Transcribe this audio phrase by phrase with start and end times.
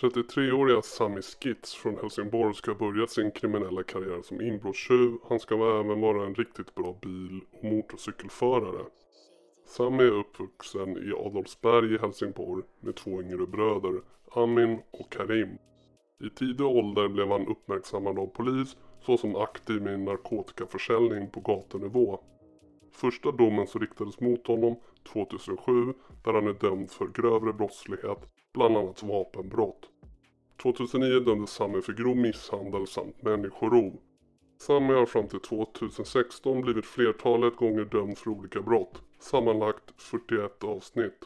[0.00, 5.18] 33-åriga Sami Skitz från Helsingborg ska ha börjat sin kriminella karriär som inbrottstjuv.
[5.28, 8.84] Han ska även vara en riktigt bra bil och motorcykelförare.
[9.66, 14.00] Sami är uppvuxen i Adolfsberg i Helsingborg med två yngre bröder,
[14.30, 15.58] Amin och Karim.
[16.24, 22.20] I tidig ålder blev han uppmärksammad av polis såsom aktiv med narkotikaförsäljning på gatunivå.
[22.92, 24.76] Första domen som riktades mot honom
[25.12, 25.94] 2007
[26.24, 29.88] där han är dömd för grövre brottslighet, bland annat vapenbrott.
[30.62, 33.92] 2009 dömdes Sami för grov misshandel samt människorov.
[34.60, 41.24] Sami har fram till 2016 blivit flertalet gånger dömd för olika brott, sammanlagt 41 avsnitt.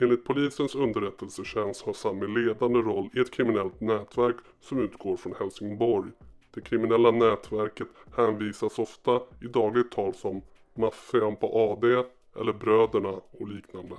[0.00, 6.10] Enligt polisens underrättelsetjänst har Sami ledande roll i ett kriminellt nätverk som utgår från Helsingborg.
[6.54, 10.42] Det kriminella nätverket hänvisas ofta i dagligt tal som
[10.74, 11.86] maffian på AD
[12.40, 13.96] eller bröderna och liknande.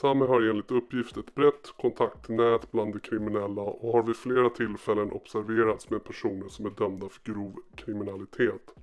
[0.00, 5.12] Sami har enligt uppgift ett brett kontaktnät bland de kriminella och har vid flera tillfällen
[5.12, 8.74] observerats med personer som är dömda för grov kriminalitet.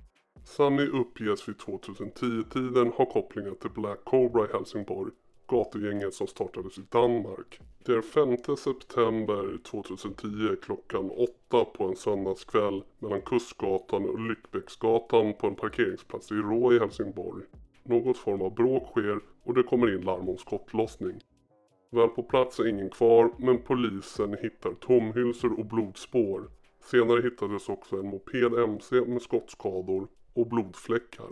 [0.44, 5.12] Sami uppges vid 2010-tiden ha kopplingar till Black Cobra i Helsingborg,
[5.46, 7.60] gatugänget som startades i Danmark.
[7.84, 11.10] Det är 5 september 2010 klockan
[11.50, 17.44] 8 på en söndagskväll mellan Kustgatan och Lyckbäcksgatan på en parkeringsplats i Rå i Helsingborg.
[17.82, 21.20] Något form av bråk sker och det kommer in larm om skottlossning.
[21.90, 26.50] Väl på plats är ingen kvar men polisen hittar tomhylsor och blodspår.
[26.90, 31.30] Senare hittades också en moped MC med skottskador och blodfläckar.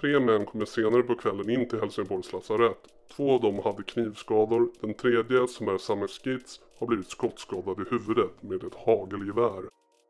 [0.00, 2.86] Tre män kommer senare på kvällen in till Helsingborgs lasarett.
[3.16, 4.70] Två av dem hade knivskador.
[4.80, 9.62] Den tredje, som är Samuel Skitz, har blivit skottskadad i huvudet med ett hagelgevär.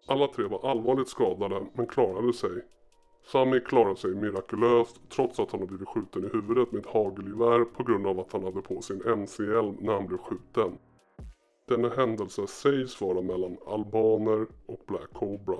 [0.07, 2.63] Alla tre var allvarligt skadade men klarade sig.
[3.33, 7.65] Sami klarade sig mirakulöst trots att han hade blivit skjuten i huvudet med ett hagelgevär
[7.65, 10.79] på grund av att han hade på sin MC-hjälm när han blev skjuten.
[11.69, 15.57] Denna händelse sägs vara mellan albaner och Black Cobra.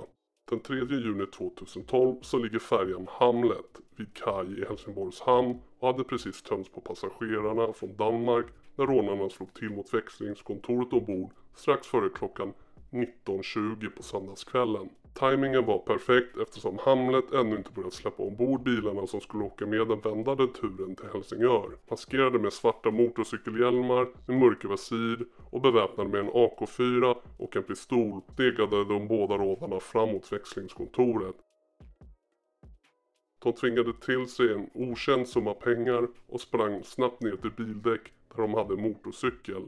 [0.49, 6.03] Den 3 juni 2012 så ligger färjan Hamlet vid kaj i Helsingborgs hamn och hade
[6.03, 8.45] precis tömts på passagerarna från Danmark
[8.75, 12.53] när rånarna slog till mot växlingskontoret ombord strax före klockan
[12.91, 14.89] 19.20 på söndagskvällen.
[15.19, 19.87] Timingen var perfekt eftersom Hamlet ännu inte börjat släppa ombord bilarna som skulle åka med
[19.87, 21.69] den vändade turen till Helsingör.
[21.89, 28.21] Maskerade med svarta motorcykelhjälmar med mörka visir och beväpnade med en AK4 och en pistol
[28.33, 31.35] stegade de båda rådarna fram mot växlingskontoret.
[33.43, 38.41] De tvingade till sig en okänd summa pengar och sprang snabbt ner till bildäck där
[38.41, 39.63] de hade motorcykel.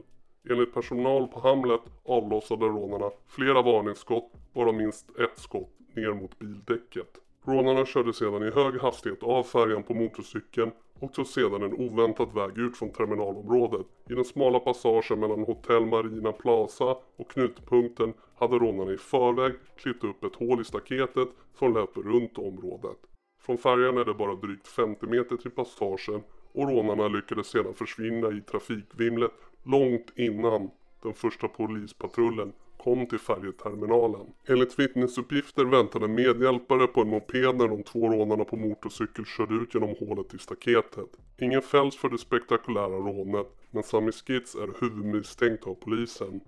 [0.50, 7.18] Enligt personal på Hamlet avlossade rånarna flera varningsskott varav minst ett skott ner mot bildäcket.
[7.44, 10.70] Rånarna körde sedan i hög hastighet av färjan på motorcykeln
[11.00, 13.86] och tog sedan en oväntad väg ut från terminalområdet.
[14.10, 20.04] I den smala passagen mellan Hotell Marina Plaza och knutpunkten hade rånarna i förväg klippt
[20.04, 21.28] upp ett hål i staketet
[21.58, 22.98] som löper runt området.
[23.42, 26.22] Från färjan är det bara drygt 50 meter till passagen
[26.52, 29.32] och rånarna lyckades sedan försvinna i trafikvimlet
[29.62, 30.70] långt innan
[31.02, 34.26] den första polispatrullen kom till färjeterminalen.
[34.48, 39.74] Enligt vittnesuppgifter väntade medhjälpare på en moped när de två rånarna på motorcykel körde ut
[39.74, 41.10] genom hålet i staketet.
[41.40, 46.40] Ingen fälls för det spektakulära rånet men Sami Skits är huvudmisstänkt av polisen.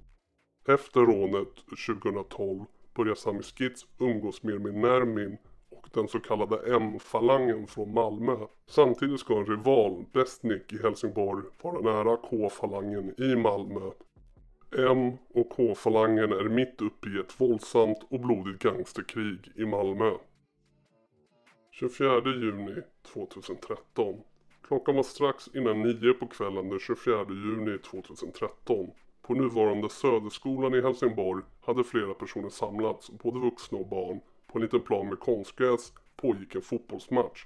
[0.69, 1.55] Efter rånet
[1.87, 2.65] 2012
[2.95, 5.37] börjar Sami Skits umgås mer med Nermin
[5.85, 8.37] och den så kallade M-falangen från Malmö.
[8.67, 13.91] Samtidigt ska en rival, Bestnik i Helsingborg, vara nära K-falangen i Malmö.
[14.79, 20.11] M och K-falangen är mitt uppe i ett våldsamt och blodigt gangsterkrig i Malmö.
[21.71, 24.15] 24 juni 2013.
[24.67, 28.91] Klockan var strax innan nio på kvällen den 24 juni 2013.
[29.23, 34.21] På nuvarande Söderskolan i Helsingborg hade flera personer samlats, både vuxna och barn,
[34.55, 37.45] på en liten plan med konstgräs pågick en fotbollsmatch.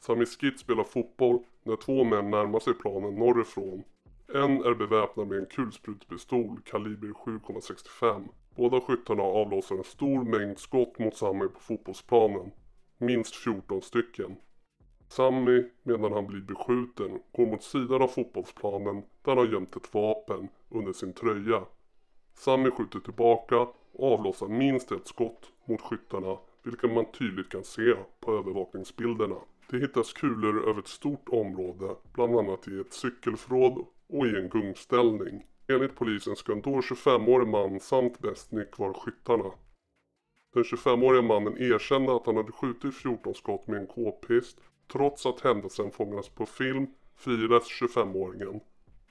[0.00, 3.82] Sami Skit spelar fotboll när två män närmar sig planen norrifrån.
[4.34, 8.28] En är beväpnad med en kulsprutpistol kaliber 7,65.
[8.56, 12.50] Båda skyttarna avlossar en stor mängd skott mot Sami på fotbollsplanen.
[12.98, 14.36] Minst 14 stycken.
[15.08, 20.48] Sami, medan han blir beskjuten, går mot sidan av fotbollsplanen där han gömt ett vapen
[20.68, 21.62] under sin tröja.
[22.34, 23.58] Sami skjuter tillbaka
[23.92, 26.36] och avlossar minst ett skott mot skyttarna
[26.66, 29.36] vilket man tydligt kan se på övervakningsbilderna.
[29.70, 34.48] Det hittas kulor över ett stort område, bland annat i ett cykelförråd och i en
[34.48, 35.46] gungställning.
[35.68, 39.50] Enligt polisen ska en då 25-årig man samt Bestnik vara skyttarna.
[40.54, 44.60] Den 25-åriga mannen erkände att han hade skjutit 14 skott med en k-pist.
[44.92, 46.86] Trots att händelsen fångades på film
[47.16, 48.60] friades 25-åringen.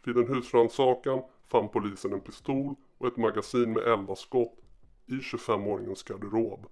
[0.03, 4.64] Vid en husrannsakan fann polisen en pistol och ett magasin med 11 skott
[5.07, 6.65] i 25-åringens garderob.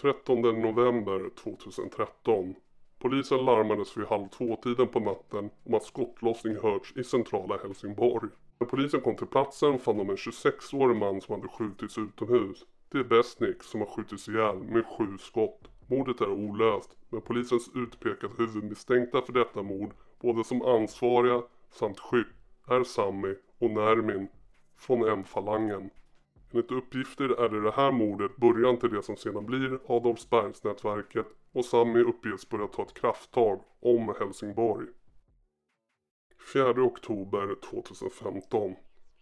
[0.00, 2.54] 13 november 2013.
[2.98, 8.30] Polisen larmades vid halv två-tiden på natten om att skottlossning hörts i centrala Helsingborg.
[8.58, 12.66] När polisen kom till platsen fann de en 26-årig man som hade skjutits utomhus.
[12.88, 15.68] Det är Besnik som har skjutits ihjäl med sju skott.
[15.86, 22.26] Mordet är olöst, men polisens utpekade huvudmisstänkta för detta mord, både som ansvariga samt skytt,
[22.66, 24.28] är Sami och Nermin
[24.76, 25.90] från M-falangen.
[26.52, 31.64] Enligt uppgifter är det det här mordet början till det som sedan blir Adolfsbergsnätverket och
[31.64, 34.86] Sami uppges börja ta ett krafttag om Helsingborg.
[36.52, 38.74] 4 oktober 2015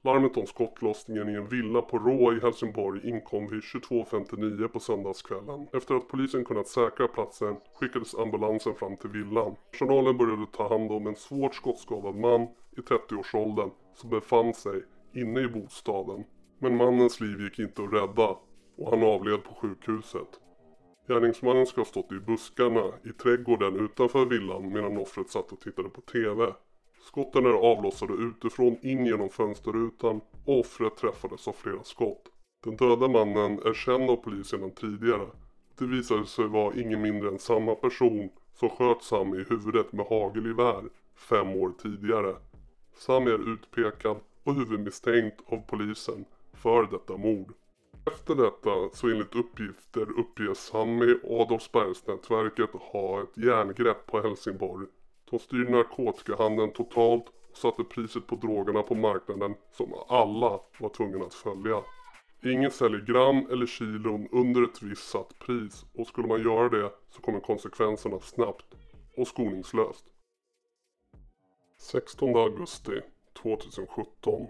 [0.06, 5.68] Larmet om skottlossningen i en villa på Rå i Helsingborg inkom vid 22.59 på söndagskvällen.
[5.72, 9.56] Efter att polisen kunnat säkra platsen skickades ambulansen fram till villan.
[9.70, 12.42] Personalen började ta hand om en svårt skottskadad man
[12.76, 14.82] i 30-årsåldern som befann sig
[15.12, 16.24] inne i bostaden.
[16.58, 18.36] Men mannens liv gick inte att rädda
[18.76, 20.40] och han avled på sjukhuset.
[21.08, 25.88] Gärningsmannen ska ha stått i buskarna i trädgården utanför villan medan offret satt och tittade
[25.88, 26.52] på TV.
[27.00, 32.22] Skotten är avlossade utifrån in genom fönsterrutan och offret träffades av flera skott.
[32.64, 35.26] Den döda mannen är känd av polisen sedan tidigare.
[35.78, 40.06] Det visade sig vara ingen mindre än samma person som sköt Sam i huvudet med
[40.06, 42.36] hagelgevär fem år tidigare.
[42.94, 46.24] Sam är utpekad och huvudmisstänkt av polisen
[46.62, 47.52] för detta mord.
[48.06, 54.86] Efter detta så enligt uppgifter uppges Sami och Adolfsbergsnätverket ha ett järngrepp på Helsingborg
[55.30, 61.24] de styr narkotikahandeln totalt och satte priset på drogerna på marknaden som alla var tvungna
[61.24, 61.82] att följa.
[62.44, 66.92] Ingen säljer gram eller kilon under ett visst satt pris och skulle man göra det
[67.10, 68.66] så kommer konsekvenserna snabbt
[69.16, 70.04] och skoningslöst.
[71.78, 73.00] 16 augusti
[73.42, 74.46] 2017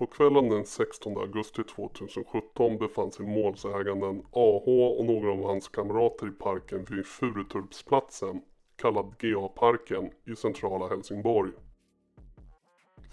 [0.00, 4.68] på kvällen den 16 augusti 2017 befann sig målsäganden AH
[4.98, 8.42] och några av hans kamrater i parken vid Furutorpsplatsen
[8.76, 11.52] kallad GA-parken i centrala Helsingborg.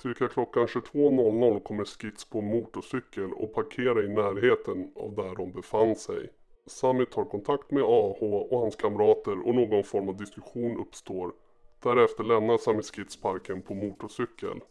[0.01, 5.95] Cirka klockan 22.00 kommer Skits på motorcykel och parkerar i närheten av där de befann
[5.95, 6.29] sig.
[6.65, 11.31] Sami tar kontakt med AH och hans kamrater och någon form av diskussion uppstår.
[11.83, 14.61] Därefter lämnar Sami Skits parken på motorcykel.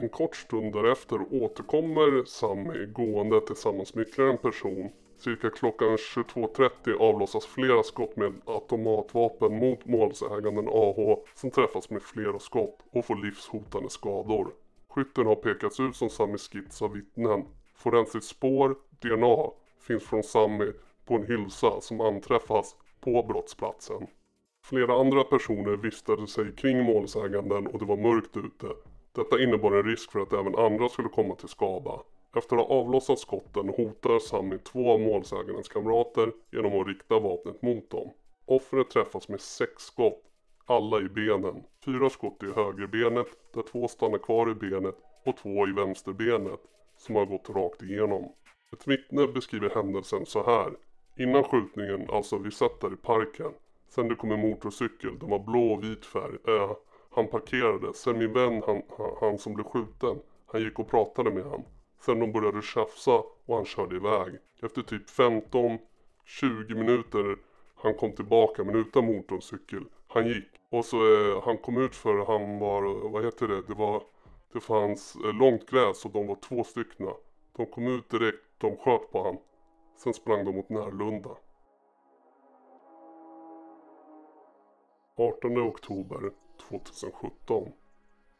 [0.00, 6.98] En kort stund därefter återkommer Sami gående tillsammans med ytterligare en person Cirka klockan 22.30
[6.98, 13.16] avlossas flera skott med automatvapen mot målsäganden AH som träffas med flera skott och får
[13.16, 14.52] livshotande skador.
[14.88, 17.44] Skytten har pekats ut som Sami Skits av vittnen.
[17.74, 19.50] Forensiskt spår, DNA,
[19.80, 20.72] finns från Sami
[21.06, 24.06] på en hylsa som anträffas på brottsplatsen.
[24.64, 28.66] Flera andra personer vistade sig kring målsäganden och det var mörkt ute.
[29.12, 32.00] Detta innebar en risk för att även andra skulle komma till skada.
[32.36, 37.62] Efter att ha avlossat skotten hotar Sami två av målsägandens kamrater genom att rikta vapnet
[37.62, 38.10] mot dem.
[38.46, 40.22] Offret träffas med sex skott,
[40.66, 41.62] alla i benen.
[41.84, 44.94] Fyra skott i högerbenet, där två stannar kvar i benet
[45.24, 46.60] och två i vänsterbenet,
[46.96, 48.32] som har gått rakt igenom.
[48.72, 50.72] Ett vittne beskriver händelsen så här.
[51.16, 53.52] Innan skjutningen, alltså vi satt där i parken.
[53.88, 56.36] Sen det kom en motorcykel, den var blå och vit färg.
[56.46, 56.70] Äh,
[57.10, 58.82] han parkerade, sen min vän, han,
[59.20, 61.64] han, som blev skjuten, han gick och pratade med han.
[62.00, 64.38] Sen de började tjafsa och han körde iväg.
[64.62, 65.78] Efter typ 15-20
[66.74, 67.36] minuter
[67.74, 69.84] han kom tillbaka men utan motorcykel.
[70.06, 70.48] Han gick.
[70.70, 74.02] Och så eh, han kom ut för han var, vad heter det, det var,
[74.52, 77.10] det fanns eh, långt gräs och de var två styckna.
[77.56, 79.38] De kom ut direkt, de sköt på han.
[79.96, 81.30] Sen sprang de mot Närlunda.
[85.16, 87.72] 18 oktober 2017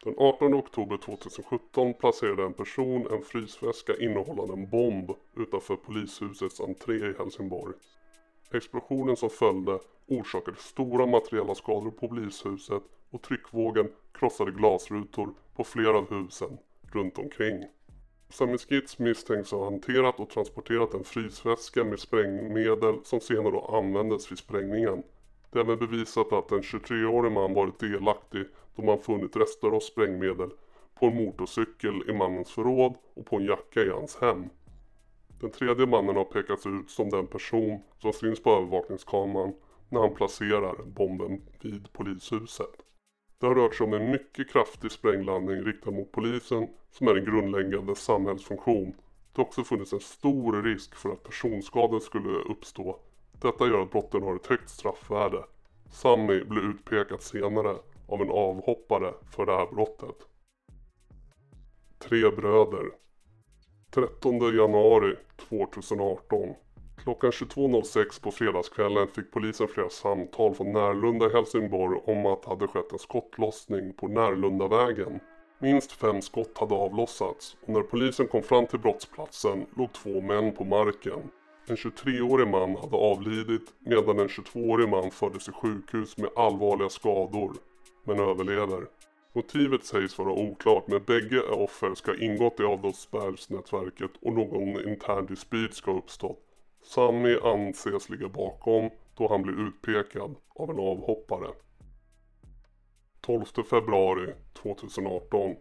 [0.03, 6.95] den 18 oktober 2017 placerade en person en frysväska innehållande en bomb utanför polishusets entré
[6.95, 7.73] i Helsingborg.
[8.51, 15.97] Explosionen som följde orsakade stora materiella skador på polishuset och tryckvågen krossade glasrutor på flera
[15.97, 16.57] av husen
[16.91, 17.65] runt omkring.
[18.29, 25.03] Samiskits misstänks ha hanterat och transporterat en frysväska med sprängmedel som senare användes vid sprängningen.
[25.51, 29.79] Det är även bevisat att en 23-årig man varit delaktig då man funnit rester av
[29.79, 30.49] sprängmedel
[30.99, 34.49] på en motorcykel i mannens förråd och på en jacka i hans hem.
[35.41, 39.53] Den tredje mannen har pekats ut som den person som syns på övervakningskameran
[39.89, 42.85] när han placerar bomben vid polishuset.
[43.39, 47.25] Det har rört sig om en mycket kraftig sprängladdning riktad mot polisen som är en
[47.25, 48.91] grundläggande samhällsfunktion.
[49.33, 52.99] Det har också funnits en stor risk för att personskador skulle uppstå
[53.41, 55.43] detta gör att brotten har ett högt straffvärde.
[55.91, 57.75] Sammy blir utpekad senare
[58.07, 60.15] av en avhoppare för det här brottet.
[61.99, 62.85] Tre bröder.
[63.91, 65.15] 13 januari
[65.49, 66.53] 2018.
[67.03, 72.49] Klockan 22.06 på fredagskvällen fick polisen flera samtal från Närlunda i Helsingborg om att det
[72.49, 75.19] hade skett en skottlossning på Närlundavägen.
[75.59, 80.55] Minst fem skott hade avlossats och när polisen kom fram till brottsplatsen låg två män
[80.55, 81.31] på marken.
[81.69, 87.53] En 23-årig man hade avlidit medan en 22-årig man fördes till sjukhus med allvarliga skador,
[88.03, 88.87] men överlever.
[89.33, 95.25] Motivet sägs vara oklart men bägge offer ska ha ingått i Adolfsbergsnätverket och någon intern
[95.25, 96.39] dispyt ska ha uppstått.
[96.83, 101.47] Sami anses ligga bakom då han blir utpekad av en avhoppare.
[103.21, 105.55] 12 februari 2018.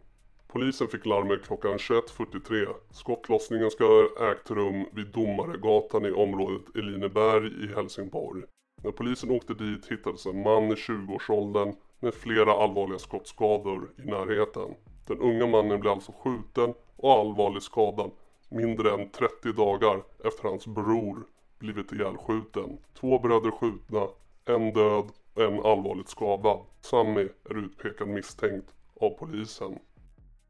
[0.52, 2.74] Polisen fick larmet klockan 21.43.
[2.90, 8.42] Skottlossningen ska ha ägt rum vid Domaregatan i området Elineberg i Helsingborg.
[8.82, 14.74] När polisen åkte dit hittades en man i 20-årsåldern med flera allvarliga skottskador i närheten.
[15.06, 18.10] Den unga mannen blev alltså skjuten och allvarligt skadad
[18.48, 21.26] mindre än 30 dagar efter hans bror
[21.58, 22.78] blivit ihjälskjuten.
[23.00, 24.08] Två bröder skjutna,
[24.44, 26.60] en död och en allvarligt skadad.
[26.80, 29.78] Sammy är utpekad misstänkt av polisen.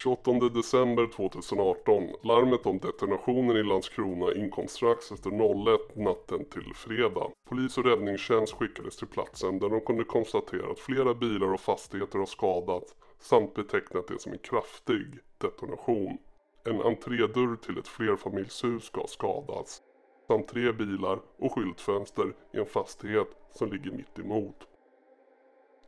[0.02, 2.08] 28 december 2018.
[2.22, 7.30] Larmet om detonationen i Landskrona inkom strax efter 01 natten till fredag.
[7.48, 12.18] Polis och räddningstjänst skickades till platsen där de kunde konstatera att flera bilar och fastigheter
[12.18, 15.06] har skadats samt betecknat det som en kraftig
[15.38, 16.18] detonation.
[16.64, 19.82] En entrédörr till ett flerfamiljshus ska ha skadats
[20.28, 24.67] samt tre bilar och skyltfönster i en fastighet som ligger mitt emot.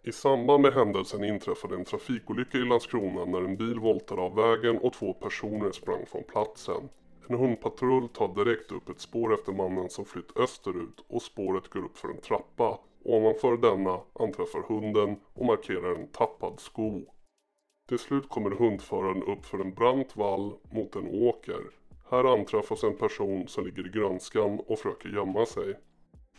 [0.02, 4.78] I samband med händelsen inträffade en trafikolycka i Landskrona när en bil voltade av vägen
[4.78, 6.88] och två personer sprang från platsen.
[7.28, 11.84] En hundpatrull tar direkt upp ett spår efter mannen som flytt österut och spåret går
[11.84, 12.78] upp för en trappa.
[13.04, 17.02] Ovanför denna anträffar hunden och markerar en tappad sko.
[17.88, 21.60] Till slut kommer hundföraren upp för en brant vall mot en åker.
[22.10, 25.74] Här anträffas en person som ligger i grönskan och försöker gömma sig.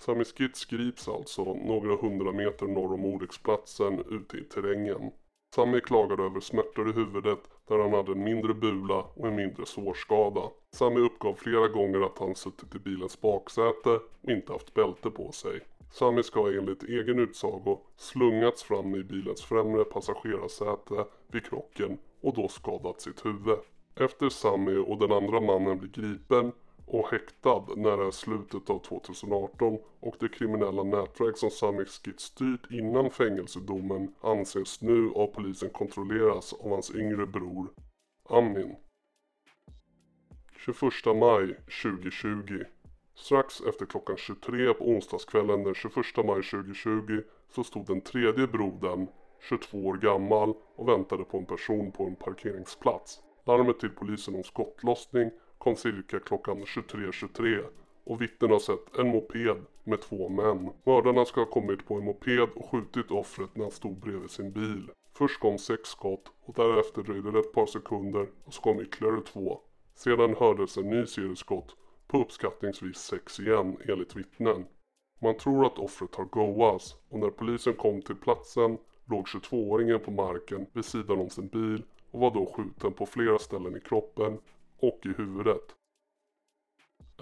[0.05, 5.12] Sami Skitz grips alltså några hundra meter norr om olycksplatsen ute i terrängen.
[5.55, 9.65] Sami klagade över smärtor i huvudet där han hade en mindre bula och en mindre
[9.65, 10.41] sårskada.
[10.72, 13.89] Sami uppgav flera gånger att han suttit i bilens baksäte
[14.22, 15.60] och inte haft bälte på sig.
[15.91, 22.48] Sami ska enligt egen utsago slungats fram i bilens främre passagerarsäte vid krocken och då
[22.48, 23.60] skadat sitt huvud.
[23.96, 26.51] Efter Sami och den andra mannen blir gripen
[26.86, 33.12] och häktad nära slutet av 2018 och det kriminella nätverk som Sami Skit styrt innan
[33.12, 37.68] fängelsedomen anses nu av polisen kontrolleras av hans yngre bror
[38.30, 38.76] Amin.
[40.66, 42.64] 21 maj 2020
[43.16, 45.96] Strax efter klockan 23 på onsdagskvällen den 21
[46.26, 49.08] maj 2020 så stod den tredje brodern,
[49.50, 53.20] 22 år gammal och väntade på en person på en parkeringsplats.
[53.46, 57.63] Larmet till polisen om skottlossning kom cirka klockan 23.23 .23
[58.03, 60.70] och vittnen har sett en moped med två män.
[60.84, 64.51] Mördarna ska ha kommit på en moped och skjutit offret när han stod bredvid sin
[64.51, 64.89] bil.
[65.13, 69.22] Först kom sex skott och därefter dröjde det ett par sekunder och så kom ytterligare
[69.22, 69.60] två.
[69.96, 71.75] Sedan hördes en ny serie skott
[72.08, 74.65] på uppskattningsvis sex igen enligt vittnen.
[75.20, 80.12] Man tror att offret har goas och när polisen kom till platsen låg 22-åringen på
[80.12, 84.38] marken vid sidan om sin bil och var då skjuten på flera ställen i kroppen
[84.82, 85.76] och i huvudet.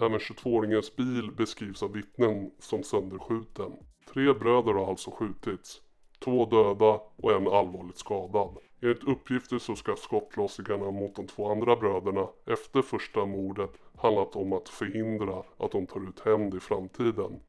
[0.00, 3.72] Även 22-åringens bil beskrivs av vittnen som sönderskjuten.
[4.12, 5.80] Tre bröder har alltså skjutits.
[6.18, 8.56] Två döda och en allvarligt skadad.
[8.82, 14.52] Enligt uppgifter så ska skottlossningarna mot de två andra bröderna efter första mordet handlat om
[14.52, 17.40] att förhindra att de tar ut hämnd i framtiden.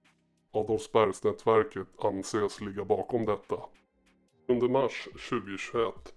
[0.52, 3.58] Adolfsbergsnätverket anses ligga bakom detta.
[4.48, 6.14] Under mars 2021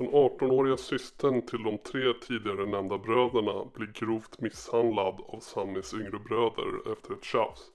[0.00, 6.18] den 18-åriga systern till de tre tidigare nämnda bröderna blir grovt misshandlad av Sannys yngre
[6.18, 7.70] bröder efter ett tjafs.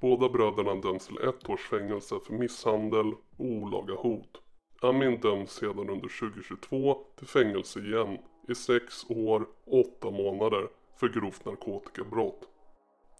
[0.00, 3.06] Båda bröderna döms till ett års fängelse för misshandel
[3.36, 4.42] och olaga hot.
[4.80, 8.18] Amin döms sedan under 2022 till fängelse igen
[8.48, 12.48] i 6 år och 8 månader för grovt narkotikabrott.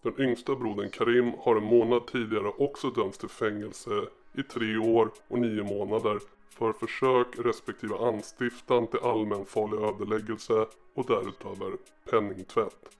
[0.01, 4.05] Den yngsta brodern Karim har en månad tidigare också dömts till fängelse
[4.37, 6.19] i 3 år och 9 månader
[6.51, 10.65] för försök respektive anstiftan till allmänfarlig ödeläggelse
[10.95, 11.77] och därutöver
[12.09, 12.97] penningtvätt.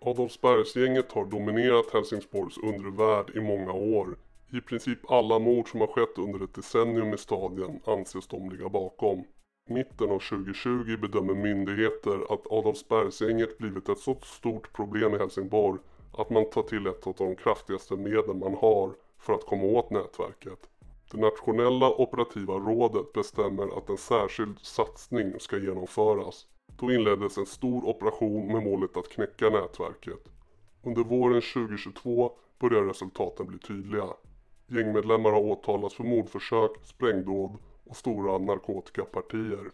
[0.00, 4.16] Adolfsbergsgänget har dominerat Helsingborgs undre värld i många år.
[4.52, 8.68] I princip alla mord som har skett under ett decennium i stadien anses de ligga
[8.68, 9.24] bakom.
[9.68, 15.78] Mitten av 2020 bedömer myndigheter att Adolfsbergsgänget blivit ett så stort problem i Helsingborg
[16.12, 19.90] att man tar till ett av de kraftigaste medel man har för att komma åt
[19.90, 20.68] nätverket.
[21.12, 26.46] Det nationella operativa rådet bestämmer att en särskild satsning ska genomföras.
[26.76, 30.28] Då inleddes en stor operation med målet att knäcka nätverket.
[30.82, 34.06] Under våren 2022 börjar resultaten bli tydliga.
[34.66, 39.70] Gängmedlemmar har åtalats för mordförsök, sprängdåd och stora narkotikapartier.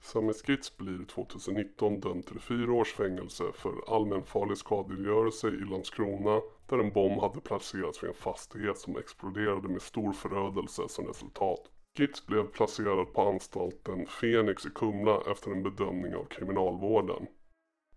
[0.00, 6.78] Sami Skits blir 2019 dömd till fyra års fängelse för allmänfarlig skadegörelse i Landskrona där
[6.78, 11.60] en bomb hade placerats vid en fastighet som exploderade med stor förödelse som resultat.
[11.96, 17.26] Kitz blev placerad på anstalten Fenix i Kumla efter en bedömning av kriminalvården.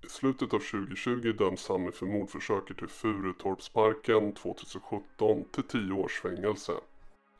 [0.06, 6.74] I slutet av 2020 döms Sami för mordförsöket i Furutorpsparken 2017 till 10 års fängelse.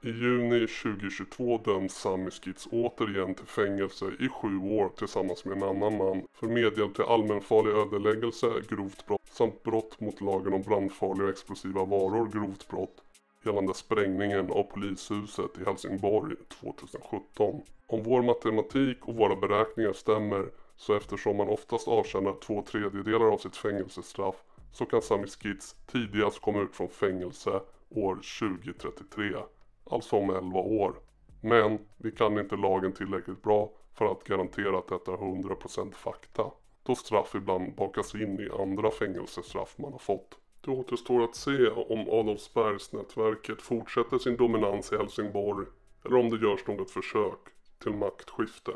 [0.04, 5.64] I juni 2022 döms Sami Skits återigen till fängelse i sju år tillsammans med en
[5.64, 11.24] annan man för medhjälp till allmänfarlig ödeläggelse, grovt brott samt brott mot lagen om brandfarliga
[11.24, 13.04] och explosiva varor, grovt brott
[13.46, 17.62] gällande sprängningen av polishuset i Helsingborg 2017.
[17.88, 23.38] Om vår matematik och våra beräkningar stämmer så eftersom man oftast avtjänar två tredjedelar av
[23.38, 24.36] sitt fängelsestraff
[24.72, 29.36] så kan Sami Skits tidigast komma ut från fängelse år 2033
[29.92, 30.96] alltså om 11 år.
[31.42, 36.44] Men vi kan inte lagen tillräckligt bra för att garantera att detta är 100% fakta.
[36.84, 40.38] Då straff ibland bakas in i andra fängelsestraff man har fått.
[40.62, 45.68] Det återstår att se om Adolfsbergsnätverket fortsätter sin dominans i Helsingborg
[46.06, 47.40] eller om det görs något försök
[47.84, 48.72] till maktskifte.